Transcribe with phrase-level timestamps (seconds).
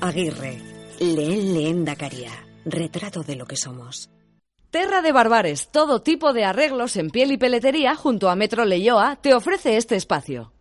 [0.00, 0.58] Aguirre.
[0.98, 2.30] Leen Leen Dacaria.
[2.64, 4.08] Retrato de lo que somos.
[4.70, 9.16] Terra de Barbares, todo tipo de arreglos en piel y peletería junto a Metro Leyoa,
[9.16, 10.52] te ofrece este espacio.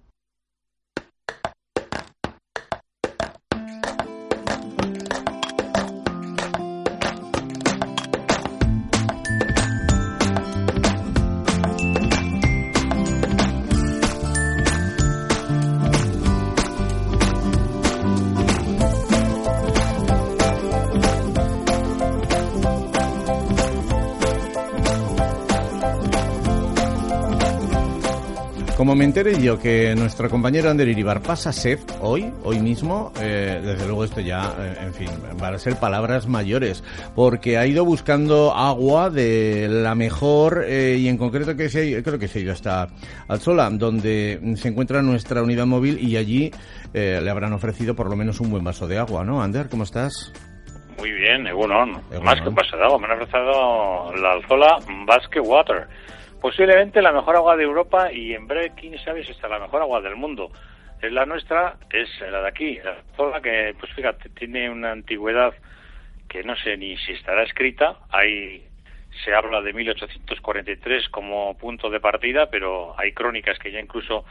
[28.80, 33.60] Como me enteré yo que nuestro compañero Ander Iribar pasa sed hoy, hoy mismo, eh,
[33.62, 36.82] desde luego esto ya, eh, en fin, van a ser palabras mayores,
[37.14, 42.18] porque ha ido buscando agua de la mejor eh, y en concreto que se, creo
[42.18, 42.88] que se ha ido hasta
[43.28, 46.50] Alzola, donde se encuentra nuestra unidad móvil y allí
[46.94, 49.44] le habrán ofrecido por lo menos un buen vaso de agua, ¿no?
[49.44, 50.32] Ander, ¿cómo estás?
[51.00, 55.42] Muy bien, bueno, más que un vaso de agua, me han ofrecido la Alzola Basque
[55.42, 55.86] Water
[56.42, 59.82] posiblemente la mejor agua de Europa y en breve, quién sabe si está la mejor
[59.82, 60.52] agua del mundo.
[61.02, 65.54] Es la nuestra, es la de aquí, la zona que, pues fíjate, tiene una antigüedad
[66.28, 67.98] que no sé ni si estará escrita.
[68.10, 68.66] Ahí
[69.24, 74.26] se habla de 1843 como punto de partida, pero hay crónicas que ya incluso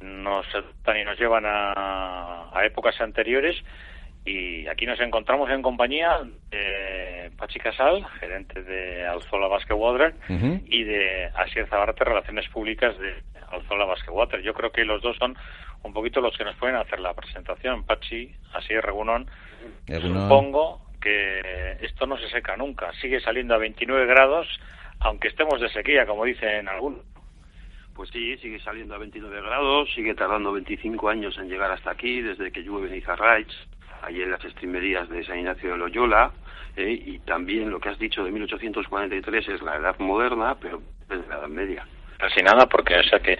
[0.00, 3.56] nos y nos llevan a, a épocas anteriores
[4.24, 6.20] y aquí nos encontramos en compañía
[7.38, 10.12] Pachi Casal, gerente de Alzola Basque Water,
[10.66, 13.14] y de Asier Zabarte, Relaciones Públicas de
[13.52, 14.42] Alzola Basque Water.
[14.42, 15.36] Yo creo que los dos son
[15.84, 17.84] un poquito los que nos pueden hacer la presentación.
[17.84, 19.30] Pachi, Asier Regunón,
[19.86, 22.92] supongo que esto no se seca nunca.
[22.94, 24.48] Sigue saliendo a 29 grados,
[24.98, 27.04] aunque estemos de sequía, como dicen algunos.
[27.94, 32.20] Pues sí, sigue saliendo a 29 grados, sigue tardando 25 años en llegar hasta aquí,
[32.20, 33.52] desde que llueve en Izarraich
[34.02, 36.32] allí en las estrimerías de San Ignacio de Loyola,
[36.76, 41.26] eh, y también lo que has dicho de 1843 es la edad moderna, pero es
[41.28, 41.86] la edad media.
[42.18, 43.38] Casi nada, porque o sea que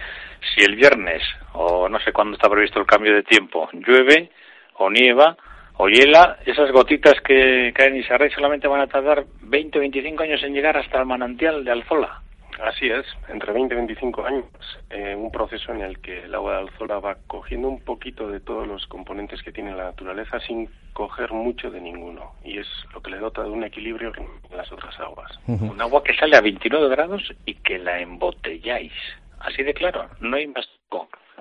[0.53, 1.21] si el viernes,
[1.53, 4.29] o no sé cuándo está previsto el cambio de tiempo, llueve
[4.75, 5.37] o nieva
[5.81, 10.23] o hiela, esas gotitas que caen y se solamente van a tardar 20 o 25
[10.23, 12.21] años en llegar hasta el manantial de Alzola.
[12.61, 14.45] Así es, entre 20 y 25 años,
[14.89, 18.41] eh, un proceso en el que el agua de Alzola va cogiendo un poquito de
[18.41, 22.33] todos los componentes que tiene la naturaleza sin coger mucho de ninguno.
[22.43, 25.31] Y es lo que le dota de un equilibrio en las otras aguas.
[25.47, 28.93] Un agua que sale a 29 grados y que la embotelláis.
[29.39, 30.67] Así de claro, no hay más.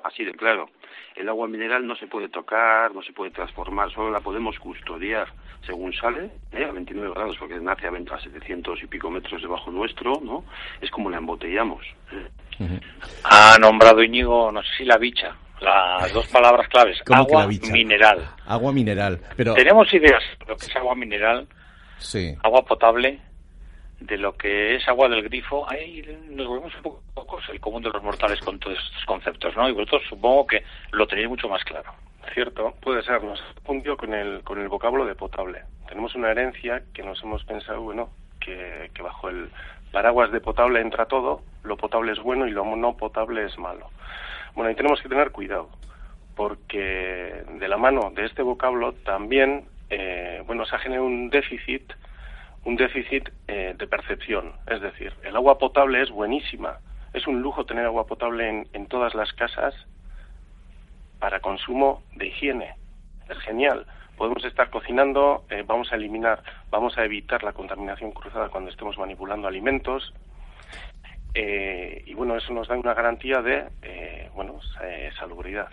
[0.04, 0.68] Así de claro.
[1.16, 5.28] El agua mineral no se puede tocar, no se puede transformar, solo la podemos custodiar
[5.66, 6.64] según sale, ¿eh?
[6.64, 10.44] a 29 grados, porque nace a, 20, a 700 y pico metros debajo nuestro, ¿no?
[10.80, 11.84] Es como la embotellamos.
[12.12, 12.80] ¿eh?
[13.24, 18.28] Ha nombrado Íñigo, no sé si la bicha, las dos palabras claves, agua mineral.
[18.46, 19.54] Agua mineral, pero...
[19.54, 21.46] Tenemos ideas de lo que es agua mineral,
[21.98, 22.34] sí.
[22.42, 23.20] agua potable,
[24.00, 27.82] de lo que es agua del grifo, ahí nos volvemos un poco pocos el común
[27.82, 29.68] de los mortales con todos estos conceptos, ¿no?
[29.68, 31.92] Y vosotros supongo que lo tenéis mucho más claro.
[32.34, 33.22] Cierto, puede ser.
[33.22, 35.62] Nos fundió con el, con el vocablo de potable.
[35.88, 39.50] Tenemos una herencia que nos hemos pensado, bueno, que, que bajo el
[39.92, 43.90] paraguas de potable entra todo, lo potable es bueno y lo no potable es malo.
[44.54, 45.70] Bueno, y tenemos que tener cuidado,
[46.36, 51.92] porque de la mano de este vocablo también, eh, bueno, se ha generado un déficit,
[52.64, 54.52] un déficit eh, de percepción.
[54.66, 56.78] Es decir, el agua potable es buenísima,
[57.14, 59.74] es un lujo tener agua potable en, en todas las casas
[61.18, 62.74] para consumo de higiene.
[63.28, 63.86] Es genial.
[64.16, 68.98] Podemos estar cocinando, eh, vamos a eliminar, vamos a evitar la contaminación cruzada cuando estemos
[68.98, 70.12] manipulando alimentos.
[71.34, 74.58] Eh, y bueno, eso nos da una garantía de eh, bueno,
[75.18, 75.68] salubridad.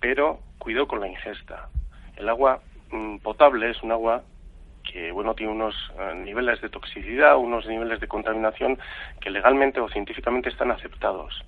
[0.00, 1.68] Pero cuidado con la ingesta.
[2.16, 4.22] El agua mm, potable es un agua
[4.82, 5.74] que bueno tiene unos
[6.16, 8.78] niveles de toxicidad, unos niveles de contaminación
[9.20, 11.42] que legalmente o científicamente están aceptados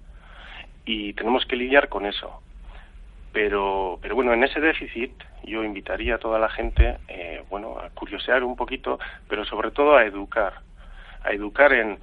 [0.87, 2.41] y tenemos que lidiar con eso.
[3.37, 5.13] Pero, pero bueno, en ese déficit
[5.45, 9.95] yo invitaría a toda la gente, eh, bueno, a curiosear un poquito, pero sobre todo
[9.95, 10.55] a educar,
[11.23, 11.99] a educar en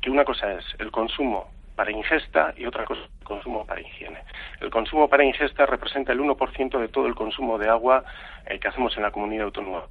[0.00, 4.20] que una cosa es el consumo para ingesta y otra cosa el consumo para higiene.
[4.62, 8.04] El consumo para ingesta representa el 1% de todo el consumo de agua
[8.46, 9.82] eh, que hacemos en la comunidad autónoma.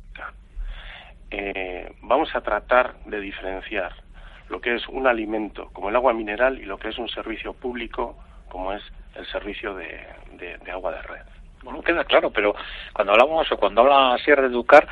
[1.30, 3.94] Eh, vamos a tratar de diferenciar
[4.50, 7.54] lo que es un alimento como el agua mineral y lo que es un servicio
[7.54, 8.18] público
[8.50, 8.81] como es
[9.18, 11.22] el servicio de, agua de red.
[11.64, 12.56] Bueno, queda claro, pero
[12.94, 14.88] cuando hablamos o cuando habla Sierra de Educar,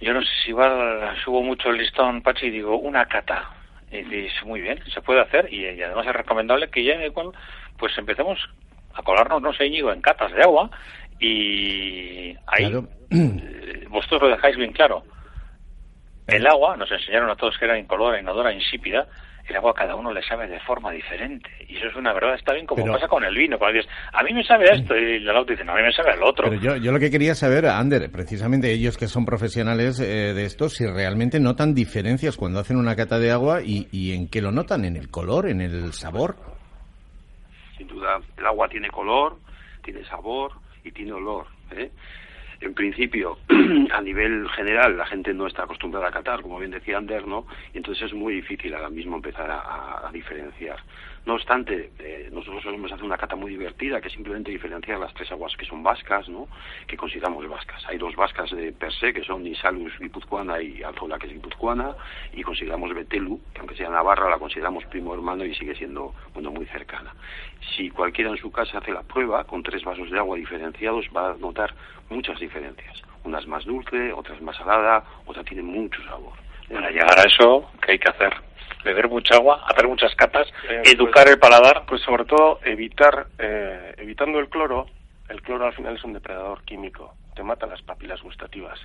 [0.00, 3.50] yo no sé si igual subo mucho el listón, Pachi, y digo, una cata.
[3.90, 7.34] Y dices, muy bien, se puede hacer y, además es recomendable que ya cuando,
[7.78, 8.38] pues empecemos
[8.94, 10.70] a colarnos, no sé, Íñigo, en catas de agua
[11.20, 12.72] y ahí
[13.88, 15.04] vosotros lo dejáis bien claro.
[16.26, 19.06] El agua, nos enseñaron a todos que era incolora, inodora, insípida,
[19.48, 21.50] el agua a cada uno le sabe de forma diferente.
[21.68, 23.58] Y eso es una verdad, está bien como pasa con el vino.
[23.58, 25.92] Cuando dices, a mí me sabe esto, y el otro dice, no, a mí me
[25.92, 26.48] sabe el otro.
[26.48, 30.44] Pero yo, yo lo que quería saber, Ander, precisamente ellos que son profesionales eh, de
[30.44, 34.40] esto, si realmente notan diferencias cuando hacen una cata de agua y, y en qué
[34.40, 36.36] lo notan, en el color, en el sabor.
[37.76, 39.38] Sin duda, el agua tiene color,
[39.82, 40.52] tiene sabor
[40.84, 41.46] y tiene olor.
[41.72, 41.90] ¿eh?
[42.62, 43.38] En principio,
[43.92, 47.46] a nivel general, la gente no está acostumbrada a catar, como bien decía Ander, ¿no?
[47.74, 50.78] Y entonces es muy difícil ahora mismo empezar a, a diferenciar.
[51.24, 55.30] No obstante, eh, nosotros solemos hacer una cata muy divertida, que simplemente diferenciar las tres
[55.30, 56.48] aguas que son vascas, ¿no?
[56.88, 57.84] que consideramos vascas.
[57.86, 61.94] Hay dos vascas de per se, que son Nisalus guipuzcoana y Alzola, que es guipuzcoana,
[62.32, 66.50] y consideramos Betelu, que aunque sea Navarra, la consideramos primo hermano y sigue siendo bueno,
[66.50, 67.14] muy cercana.
[67.76, 71.30] Si cualquiera en su casa hace la prueba, con tres vasos de agua diferenciados, va
[71.30, 71.72] a notar
[72.10, 73.00] muchas diferencias.
[73.22, 76.32] Una es más dulce, otra es más salada, otra tiene mucho sabor.
[76.68, 78.51] Para llegar a eso, ¿qué hay que hacer?
[78.84, 80.46] Beber mucha agua, hacer muchas catas,
[80.84, 81.84] educar el paladar.
[81.86, 84.86] Pues sobre todo evitar, eh, evitando el cloro,
[85.28, 88.78] el cloro al final es un depredador químico, te mata las papilas gustativas.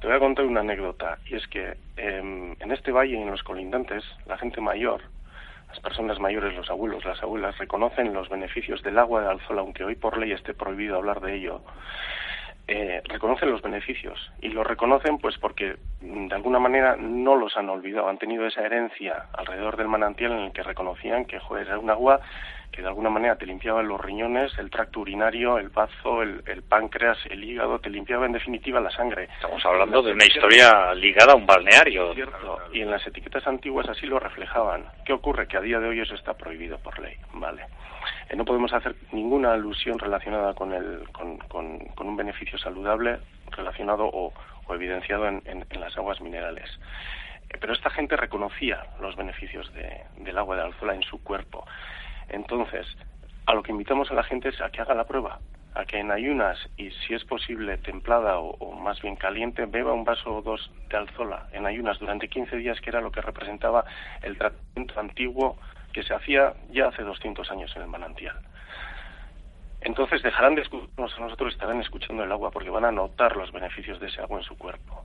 [0.00, 3.30] Te voy a contar una anécdota, y es que em, en este valle y en
[3.30, 5.00] los colindantes, la gente mayor,
[5.68, 9.84] las personas mayores, los abuelos, las abuelas, reconocen los beneficios del agua de alzola, aunque
[9.84, 11.62] hoy por ley esté prohibido hablar de ello
[12.66, 17.56] eh, reconocen los beneficios y los reconocen pues porque mm, de alguna manera no los
[17.56, 21.66] han olvidado, han tenido esa herencia alrededor del manantial en el que reconocían que joder,
[21.66, 22.20] era un agua
[22.74, 27.18] que de alguna manera te limpiaba los riñones, el tracto urinario, el bazo, el, páncreas,
[27.30, 29.28] el hígado, te limpiaba en definitiva la sangre.
[29.34, 32.12] Estamos hablando de una historia ligada a un balneario.
[32.14, 34.86] Cierto, y en las etiquetas antiguas así lo reflejaban.
[35.04, 35.46] ¿Qué ocurre?
[35.46, 37.62] Que a día de hoy eso está prohibido por ley, ¿vale?
[38.28, 43.18] Eh, no podemos hacer ninguna alusión relacionada con, el, con, con, un beneficio saludable
[43.50, 44.32] relacionado o,
[44.70, 46.70] evidenciado en, las aguas minerales.
[47.50, 49.70] Eh, pero esta gente reconocía los beneficios
[50.16, 51.66] del agua de alzola en su cuerpo.
[52.28, 52.86] Entonces,
[53.46, 55.38] a lo que invitamos a la gente es a que haga la prueba,
[55.74, 59.92] a que en ayunas y si es posible templada o, o, más bien caliente, beba
[59.92, 63.20] un vaso o dos de alzola en ayunas durante 15 días, que era lo que
[63.20, 63.84] representaba
[64.22, 65.58] el tratamiento antiguo
[65.94, 68.36] que se hacía ya hace 200 años en el manantial.
[69.80, 73.36] Entonces dejarán de escucharnos a nosotros y estarán escuchando el agua porque van a notar
[73.36, 75.04] los beneficios de ese agua en su cuerpo.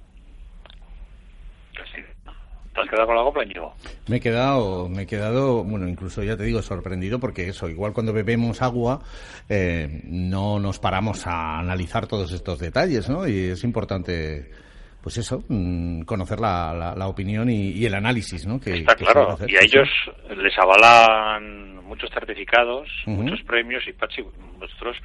[2.74, 3.76] ¿Te has quedado con algo
[4.08, 7.94] Me he quedado, me he quedado, bueno, incluso ya te digo, sorprendido porque eso, igual
[7.94, 9.02] cuando bebemos agua
[9.50, 13.28] eh, no nos paramos a analizar todos estos detalles, ¿no?
[13.28, 14.52] Y es importante
[15.02, 18.60] pues eso, mm, conocer la, la, opinión y, el análisis, ¿no?
[18.60, 19.88] Que, Está claro, y a ellos
[20.36, 24.24] les avalan muchos certificados, muchos premios y Pachi,
[24.58, 24.98] vosotros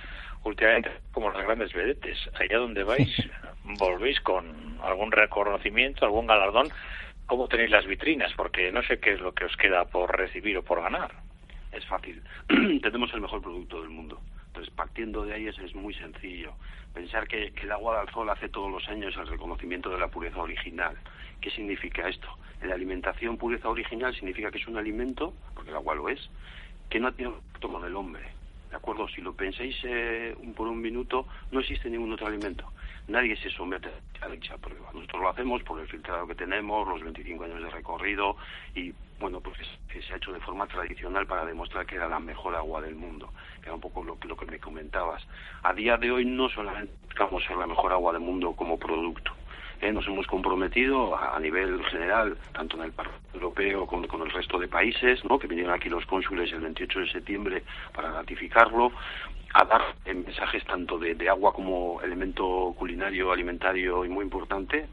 [0.45, 3.11] últimamente como las grandes vedetes, allá donde vais,
[3.65, 6.69] volvéis con algún reconocimiento, algún galardón,
[7.27, 8.33] ¿cómo tenéis las vitrinas?
[8.37, 11.13] Porque no sé qué es lo que os queda por recibir o por ganar.
[11.73, 12.23] Es fácil,
[12.83, 14.21] tenemos el mejor producto del mundo.
[14.55, 16.53] Entonces, partiendo de ahí es, es muy sencillo.
[16.95, 20.39] Pensar que, el agua de alzol hace todos los años el reconocimiento de la pureza
[20.39, 20.97] original.
[21.41, 22.29] ¿Qué significa esto?
[22.63, 26.31] En la alimentación pureza original significa que es un alimento, porque el agua lo es,
[26.89, 28.23] que no tenido contacto con el hombre.
[28.71, 29.09] ¿De acuerdo?
[29.09, 32.71] Si lo pensáis eh, por un minuto, no existe ningún otro alimento.
[33.09, 33.89] Nadie se somete
[34.21, 34.93] a dicha prueba.
[34.95, 38.37] Nosotros lo hacemos por el filtrado que tenemos, los 25 años de recorrido
[38.77, 39.57] y, bueno, pues
[40.07, 43.33] se ha hecho de forma tradicional para demostrar que era la mejor agua del mundo,
[43.63, 45.27] que era un poco lo, lo que me comentabas.
[45.63, 49.33] A día de hoy no solamente buscamos ser la mejor agua del mundo como producto,
[49.81, 49.91] ¿eh?
[49.93, 54.59] nos hemos comprometido a, nivel general, tanto en el Parlamento Europeo como con el resto
[54.59, 55.39] de países, ¿no?
[55.39, 57.63] que vinieron aquí los cónsules el 28 de septiembre
[57.95, 58.93] para ratificarlo,
[59.55, 64.87] a dar mensajes tanto de, de agua como elemento culinario, alimentario y muy importante,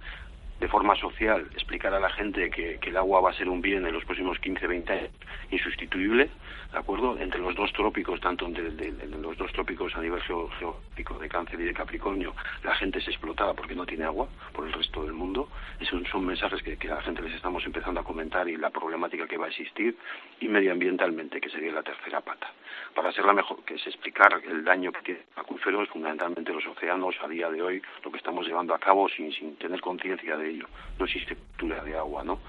[0.61, 3.61] de forma social, explicar a la gente que, que, el agua va a ser un
[3.61, 5.09] bien en los próximos 15, 20 años
[5.49, 6.29] insustituible,
[6.71, 7.17] ¿de acuerdo?
[7.19, 8.69] Entre los dos trópicos, tanto entre
[9.07, 13.55] los dos trópicos a nivel geográfico de Cáncer y de Capricornio, la gente se explotaba
[13.55, 15.49] porque no tiene agua por el resto del mundo.
[15.79, 18.69] Esos son mensajes que, que a la gente les estamos empezando a comentar y la
[18.69, 19.97] problemática que va a existir
[20.39, 22.51] y medioambientalmente, que sería la tercera pata.
[22.93, 27.15] Para ser la mejor, que es explicar el daño que tiene acuíferos, fundamentalmente los océanos,
[27.21, 30.50] a día de hoy, lo que estamos llevando a cabo sin, sin tener conciencia de
[30.57, 32.39] no existe cultura de agua, ¿no?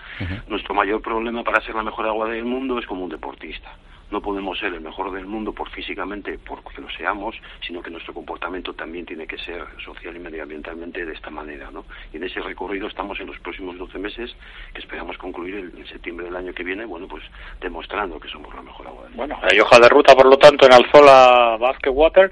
[0.49, 3.77] Nuestro mayor problema para ser la mejor agua del mundo es como un deportista.
[4.11, 7.35] No podemos ser el mejor del mundo por físicamente, porque lo seamos,
[7.67, 11.87] sino que nuestro comportamiento también tiene que ser social y medioambientalmente de esta manera, ¿no?
[12.13, 14.37] Y en ese recorrido estamos en los próximos 12 meses,
[14.75, 17.25] que esperamos concluir en septiembre del año que viene, bueno, pues
[17.63, 19.35] demostrando que somos la mejor agua del mundo.
[19.35, 22.31] Bueno, hay hoja de ruta, por lo tanto, en Alzola Basket Water,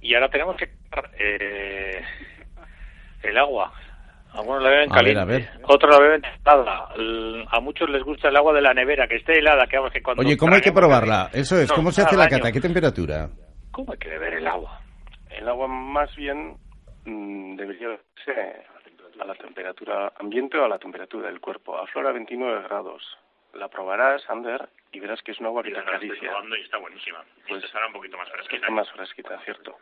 [0.00, 0.70] y ahora tenemos que...
[1.18, 2.02] Eh,
[3.22, 3.72] el agua,
[4.34, 6.88] Algunos la beben caliente, otros la beben helada.
[7.50, 9.66] A muchos les gusta el agua de la nevera, que esté helada.
[9.66, 11.30] Que, que cuando Oye, ¿cómo hay que probarla?
[11.32, 12.52] Eso es, ¿cómo se hace la cata?
[12.52, 13.28] ¿Qué temperatura?
[13.70, 14.80] ¿Cómo hay que beber el agua?
[15.30, 16.56] El agua más bien
[17.04, 18.64] mm, debería ser
[19.20, 21.76] a la temperatura ambiente o a la temperatura del cuerpo.
[21.78, 23.02] Aflora 29 grados.
[23.54, 26.30] La probarás, Ander, y verás que es un agua que te acaricia.
[26.58, 27.24] y está buenísima.
[27.48, 28.56] Pues estará un poquito más fresquita.
[28.56, 29.76] Está más fresquita, cierto.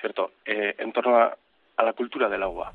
[0.00, 0.32] Cierto.
[0.44, 1.36] Eh, en torno a,
[1.76, 2.72] a la cultura del agua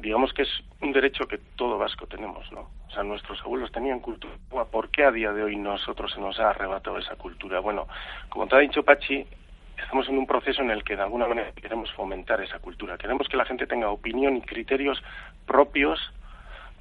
[0.00, 0.48] digamos que es
[0.80, 2.70] un derecho que todo vasco tenemos, ¿no?
[2.88, 4.34] O sea, nuestros abuelos tenían cultura.
[4.70, 7.60] ¿Por qué a día de hoy nosotros se nos ha arrebatado esa cultura?
[7.60, 7.86] Bueno,
[8.28, 9.26] como te ha dicho Pachi,
[9.78, 12.98] estamos en un proceso en el que de alguna manera queremos fomentar esa cultura.
[12.98, 15.02] Queremos que la gente tenga opinión y criterios
[15.46, 15.98] propios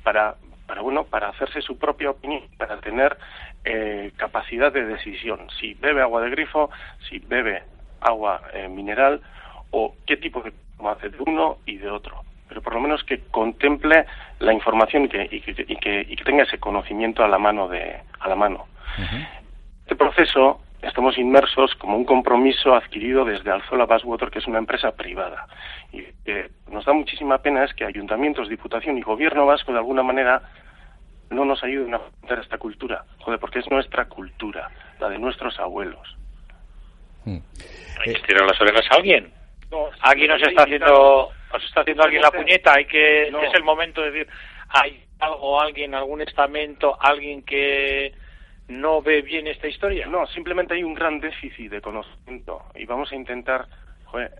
[0.03, 0.35] para,
[0.65, 3.17] para bueno, para hacerse su propia opinión, para tener
[3.65, 5.47] eh, capacidad de decisión.
[5.59, 6.69] Si bebe agua de grifo,
[7.09, 7.63] si bebe
[8.01, 9.21] agua eh, mineral
[9.71, 10.53] o qué tipo de
[10.88, 14.06] hace de uno y de otro pero por lo menos que contemple
[14.39, 17.70] la información y que, y que, y que, tenga ese conocimiento a la mano.
[17.70, 18.65] De, a la mano.
[19.82, 24.91] Este proceso estamos inmersos como un compromiso adquirido desde Alzola Basswater, que es una empresa
[24.91, 25.46] privada.
[25.94, 30.03] Y que nos da muchísima pena es que ayuntamientos, diputación y gobierno vasco, de alguna
[30.03, 30.41] manera,
[31.29, 33.03] no nos ayuden a fomentar esta cultura.
[33.20, 36.18] Joder, porque es nuestra cultura, la de nuestros abuelos.
[37.25, 37.41] Hay
[38.06, 39.32] que estirar las orejas a alguien.
[40.01, 44.01] Aquí nos está haciendo os está haciendo alguien la puñeta, hay que es el momento
[44.01, 44.27] de decir,
[44.70, 48.13] hay algo, alguien, algún estamento, alguien que
[48.68, 50.06] no ve bien esta historia.
[50.08, 53.68] No, simplemente hay un gran déficit de conocimiento y vamos a intentar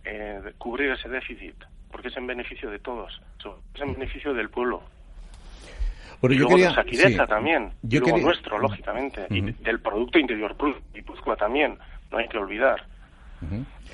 [0.06, 1.56] eh, cubrir ese déficit
[1.92, 3.20] porque es en beneficio de todos,
[3.74, 4.84] es en beneficio del pueblo.
[6.22, 7.26] Pero y yo luego quería...
[7.26, 11.78] también, yo y nuestro, lógicamente, y del Producto Interior Bruto, y Puzcoa también,
[12.12, 12.86] no hay que olvidar.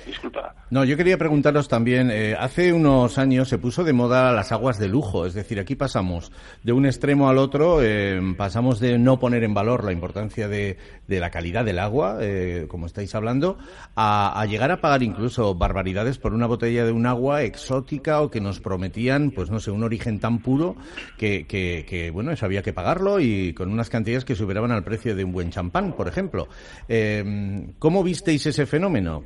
[0.04, 0.54] Disculpa.
[0.70, 4.78] No, yo quería preguntaros también, eh, hace unos años se puso de moda las aguas
[4.78, 6.32] de lujo, es decir, aquí pasamos
[6.64, 10.76] de un extremo al otro, eh, pasamos de no poner en valor la importancia de,
[11.06, 13.58] la calidad del agua, eh, como estáis hablando,
[13.94, 18.40] a, llegar a pagar incluso barbaridades por una botella de un agua exótica o que
[18.40, 20.76] nos prometían, pues no sé, un origen tan puro
[21.16, 25.14] que, que, bueno, eso había que pagarlo y con unas cantidades que superaban al precio
[25.14, 26.48] de un buen champán, por ejemplo.
[27.78, 29.24] ¿Cómo visteis ese fenómeno?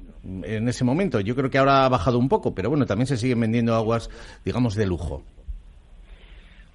[0.61, 1.21] En ese momento.
[1.21, 4.09] Yo creo que ahora ha bajado un poco, pero bueno, también se siguen vendiendo aguas,
[4.45, 5.23] digamos, de lujo.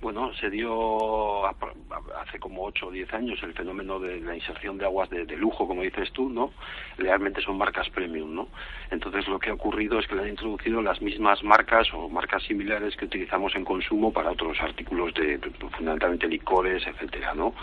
[0.05, 4.85] Bueno, se dio hace como 8 o 10 años el fenómeno de la inserción de
[4.85, 6.51] aguas de, lujo, como dices tú, ¿no?
[6.99, 8.47] Realmente son marcas premium, ¿no?
[8.91, 12.43] Entonces lo que ha ocurrido es que le han introducido las mismas marcas o marcas
[12.43, 15.39] similares que utilizamos en consumo para otros artículos de,
[15.75, 17.55] fundamentalmente licores, etcétera, ¿no?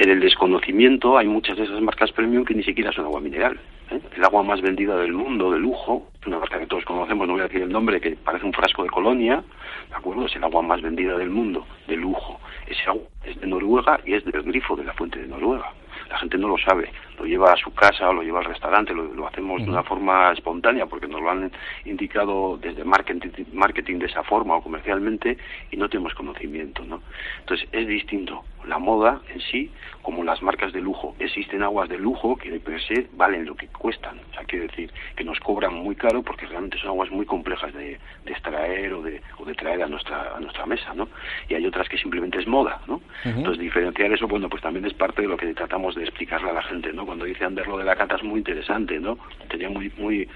[0.00, 3.60] En el desconocimiento hay muchas de esas marcas premium que ni siquiera son agua mineral.
[3.90, 4.00] ¿Eh?
[4.16, 7.42] El agua más vendida del mundo, de lujo, una marca que todos conocemos, no voy
[7.42, 9.42] a decir el nombre, que parece un frasco de colonia,
[9.88, 10.26] ¿de acuerdo?
[10.26, 12.40] Es el agua más vendida del mundo, de lujo.
[12.66, 15.72] Ese agua es de Noruega y es del grifo de la fuente de Noruega
[16.10, 18.94] la gente no lo sabe, lo lleva a su casa o lo lleva al restaurante,
[18.94, 21.52] lo, hacemos de una forma espontánea porque nos lo han
[21.84, 25.36] indicado desde marketing, marketing de esa forma o comercialmente
[25.70, 27.02] y no tenemos conocimiento, ¿no?
[27.40, 29.70] Entonces es distinto la moda en sí
[30.02, 31.14] como las marcas de lujo.
[31.18, 34.66] Existen aguas de lujo que de per se valen lo que cuestan, o sea, quiere
[34.66, 39.02] decir que nos cobran muy caro porque realmente son aguas muy complejas de, extraer o
[39.02, 41.08] de, o de traer a nuestra, a nuestra mesa, ¿no?
[41.48, 43.00] Y hay otras que simplemente es moda, ¿no?
[43.24, 46.54] Entonces diferenciar eso, bueno, pues también es parte de lo que tratamos de explicarle a
[46.54, 47.04] la gente, ¿no?
[47.20, 49.18] Cuando dice Ander lo de la cata es muy interesante, ¿no?
[49.50, 50.26] Tenía muy, muy,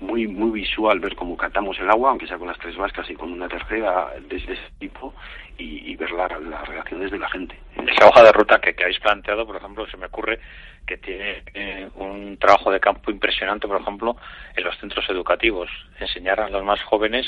[0.00, 3.14] muy, muy visual ver cómo catamos el agua, aunque sea con las tres vascas y
[3.14, 5.14] con una tercera de ese tipo,
[5.56, 7.58] y, ver las reacciones de la gente.
[7.78, 10.38] Esa hoja de ruta que, habéis planteado, por ejemplo, se me ocurre
[10.86, 14.14] que tiene eh, un trabajo de campo impresionante, por ejemplo,
[14.54, 17.26] en los centros educativos, enseñar a los más jóvenes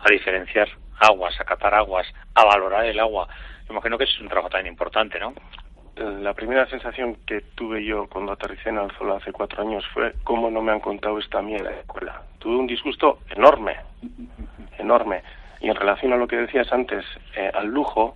[0.00, 0.68] a diferenciar
[0.98, 3.28] aguas, a catar aguas, a valorar el agua.
[3.68, 5.34] Me imagino que es un trabajo tan importante, ¿no?
[5.96, 10.50] La primera sensación que tuve yo cuando aterricé en Alzola hace cuatro años fue cómo
[10.50, 12.22] no me han contado esta mierda de escuela.
[12.38, 13.76] Tuve un disgusto enorme,
[14.78, 15.22] enorme.
[15.60, 18.14] Y en relación a lo que decías antes, eh, al lujo,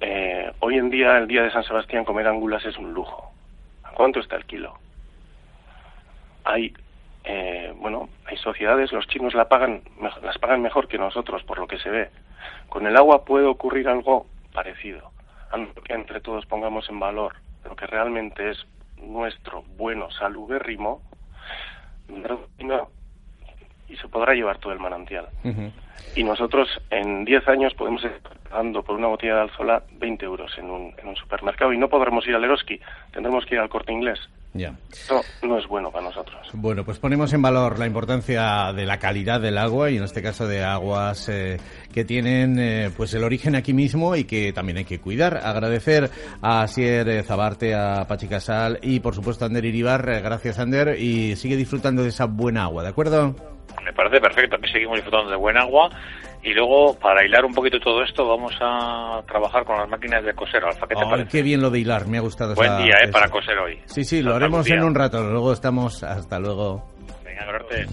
[0.00, 3.32] eh, hoy en día, el día de San Sebastián, comer angulas es un lujo.
[3.82, 4.74] ¿A cuánto está el kilo?
[6.44, 6.74] Hay,
[7.24, 9.80] eh, bueno, hay sociedades, los chinos la pagan,
[10.22, 12.10] las pagan mejor que nosotros, por lo que se ve.
[12.68, 15.13] Con el agua puede ocurrir algo parecido
[15.84, 17.34] que entre todos pongamos en valor
[17.64, 21.02] lo que realmente es nuestro bueno salubérrimo
[23.88, 25.28] y se podrá llevar todo el manantial.
[26.16, 30.56] Y nosotros en 10 años podemos estar pagando por una botella de alzola 20 euros
[30.58, 32.80] en un, en un supermercado y no podremos ir al Eroski,
[33.12, 34.18] tendremos que ir al corte inglés
[34.54, 34.72] Ya.
[35.10, 36.48] No, no es bueno para nosotros.
[36.52, 40.22] Bueno, pues ponemos en valor la importancia de la calidad del agua y en este
[40.22, 41.58] caso de aguas eh,
[41.92, 45.38] que tienen eh, pues el origen aquí mismo y que también hay que cuidar.
[45.38, 46.08] Agradecer
[46.40, 50.04] a Sier Zabarte, a Pachi Casal y por supuesto a Ander Iribar.
[50.22, 53.34] Gracias Ander y sigue disfrutando de esa buena agua, ¿de acuerdo?
[53.84, 55.90] Me parece perfecto que seguimos disfrutando de buen agua
[56.44, 60.34] y luego, para hilar un poquito todo esto, vamos a trabar con las máquinas de
[60.34, 60.62] coser.
[60.62, 61.28] Alfa, ¿qué te parece?
[61.30, 62.54] Qué bien lo de hilar, me ha gustado.
[62.54, 63.08] Buen día, ¿eh?
[63.08, 63.78] Para coser hoy.
[63.86, 65.22] Sí, sí, lo haremos en un rato.
[65.22, 66.02] Luego estamos.
[66.02, 66.86] Hasta luego.
[67.24, 67.90] Venga, gracias.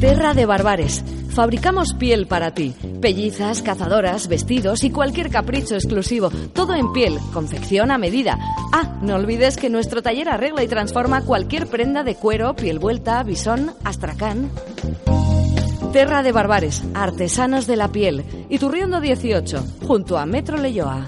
[0.00, 1.04] Terra de Barbares.
[1.34, 2.76] Fabricamos piel para ti.
[3.02, 6.30] Pellizas, cazadoras, vestidos y cualquier capricho exclusivo.
[6.54, 8.38] Todo en piel, confección a medida.
[8.72, 13.20] Ah, no olvides que nuestro taller arregla y transforma cualquier prenda de cuero, piel vuelta,
[13.24, 14.52] bisón, astracán.
[15.94, 18.24] Terra de Barbares, artesanos de la piel.
[18.48, 21.06] Y Turriondo 18, junto a Metro Leyoa.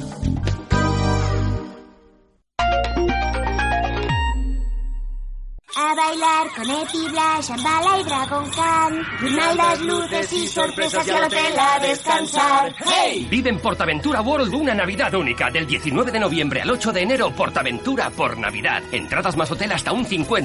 [5.79, 9.03] A bailar con Epibla, Shambhala y Dragon Khan.
[9.23, 12.75] Y las luces y sorpresas y al hotel a descansar.
[12.87, 13.27] ¡Hey!
[13.29, 15.51] Vive en Portaventura World una Navidad única.
[15.51, 18.83] Del 19 de noviembre al 8 de enero, Portaventura por Navidad.
[18.91, 20.45] Entradas más hotel hasta un 50.